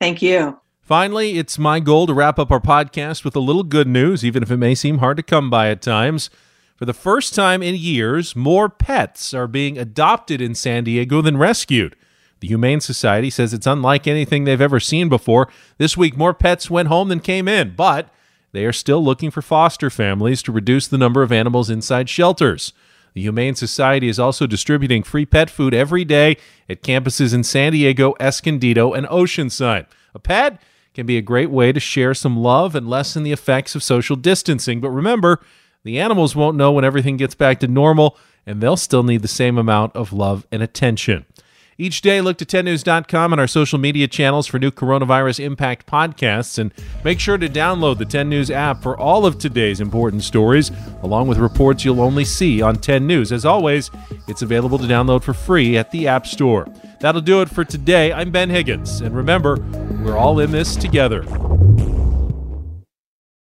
Thank 0.00 0.22
you. 0.22 0.60
Finally, 0.80 1.38
it's 1.38 1.58
my 1.58 1.80
goal 1.80 2.06
to 2.06 2.14
wrap 2.14 2.38
up 2.38 2.52
our 2.52 2.60
podcast 2.60 3.24
with 3.24 3.34
a 3.34 3.40
little 3.40 3.64
good 3.64 3.88
news, 3.88 4.24
even 4.24 4.44
if 4.44 4.50
it 4.52 4.58
may 4.58 4.76
seem 4.76 4.98
hard 4.98 5.16
to 5.16 5.24
come 5.24 5.50
by 5.50 5.70
at 5.70 5.82
times. 5.82 6.30
For 6.76 6.84
the 6.84 6.94
first 6.94 7.34
time 7.34 7.64
in 7.64 7.74
years, 7.74 8.36
more 8.36 8.68
pets 8.68 9.34
are 9.34 9.48
being 9.48 9.76
adopted 9.76 10.40
in 10.40 10.54
San 10.54 10.84
Diego 10.84 11.20
than 11.20 11.36
rescued. 11.36 11.96
The 12.40 12.48
Humane 12.48 12.80
Society 12.80 13.30
says 13.30 13.52
it's 13.52 13.66
unlike 13.66 14.06
anything 14.06 14.44
they've 14.44 14.60
ever 14.60 14.80
seen 14.80 15.08
before. 15.08 15.48
This 15.78 15.96
week, 15.96 16.16
more 16.16 16.34
pets 16.34 16.70
went 16.70 16.88
home 16.88 17.08
than 17.08 17.20
came 17.20 17.46
in, 17.46 17.74
but 17.76 18.08
they 18.52 18.64
are 18.64 18.72
still 18.72 19.04
looking 19.04 19.30
for 19.30 19.42
foster 19.42 19.90
families 19.90 20.42
to 20.42 20.52
reduce 20.52 20.88
the 20.88 20.98
number 20.98 21.22
of 21.22 21.32
animals 21.32 21.70
inside 21.70 22.08
shelters. 22.08 22.72
The 23.12 23.22
Humane 23.22 23.56
Society 23.56 24.08
is 24.08 24.18
also 24.18 24.46
distributing 24.46 25.02
free 25.02 25.26
pet 25.26 25.50
food 25.50 25.74
every 25.74 26.04
day 26.04 26.36
at 26.68 26.82
campuses 26.82 27.34
in 27.34 27.44
San 27.44 27.72
Diego, 27.72 28.14
Escondido, 28.20 28.92
and 28.92 29.06
Oceanside. 29.08 29.86
A 30.14 30.18
pet 30.18 30.60
can 30.94 31.06
be 31.06 31.16
a 31.16 31.22
great 31.22 31.50
way 31.50 31.72
to 31.72 31.80
share 31.80 32.14
some 32.14 32.36
love 32.36 32.74
and 32.74 32.88
lessen 32.88 33.22
the 33.22 33.32
effects 33.32 33.74
of 33.74 33.82
social 33.82 34.16
distancing. 34.16 34.80
But 34.80 34.90
remember, 34.90 35.40
the 35.84 35.98
animals 35.98 36.34
won't 36.34 36.56
know 36.56 36.72
when 36.72 36.84
everything 36.84 37.16
gets 37.16 37.34
back 37.34 37.60
to 37.60 37.68
normal, 37.68 38.16
and 38.46 38.60
they'll 38.60 38.76
still 38.76 39.02
need 39.02 39.22
the 39.22 39.28
same 39.28 39.58
amount 39.58 39.94
of 39.94 40.12
love 40.12 40.46
and 40.50 40.62
attention. 40.62 41.26
Each 41.80 42.02
day, 42.02 42.20
look 42.20 42.36
to 42.36 42.44
10news.com 42.44 43.32
and 43.32 43.40
our 43.40 43.46
social 43.46 43.78
media 43.78 44.06
channels 44.06 44.46
for 44.46 44.58
new 44.58 44.70
coronavirus 44.70 45.40
impact 45.40 45.86
podcasts. 45.86 46.58
And 46.58 46.74
make 47.04 47.18
sure 47.18 47.38
to 47.38 47.48
download 47.48 47.96
the 47.96 48.04
10 48.04 48.28
News 48.28 48.50
app 48.50 48.82
for 48.82 48.98
all 48.98 49.24
of 49.24 49.38
today's 49.38 49.80
important 49.80 50.22
stories, 50.22 50.70
along 51.02 51.28
with 51.28 51.38
reports 51.38 51.82
you'll 51.82 52.02
only 52.02 52.26
see 52.26 52.60
on 52.60 52.76
10 52.76 53.06
News. 53.06 53.32
As 53.32 53.46
always, 53.46 53.90
it's 54.28 54.42
available 54.42 54.76
to 54.76 54.84
download 54.84 55.22
for 55.22 55.32
free 55.32 55.78
at 55.78 55.90
the 55.90 56.06
App 56.06 56.26
Store. 56.26 56.68
That'll 57.00 57.22
do 57.22 57.40
it 57.40 57.48
for 57.48 57.64
today. 57.64 58.12
I'm 58.12 58.30
Ben 58.30 58.50
Higgins. 58.50 59.00
And 59.00 59.16
remember, 59.16 59.56
we're 60.04 60.18
all 60.18 60.38
in 60.38 60.50
this 60.50 60.76
together. 60.76 61.22